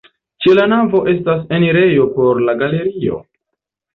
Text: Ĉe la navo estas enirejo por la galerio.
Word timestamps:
Ĉe 0.43 0.53
la 0.59 0.63
navo 0.71 1.01
estas 1.11 1.43
enirejo 1.57 2.07
por 2.17 2.41
la 2.47 2.57
galerio. 2.63 3.21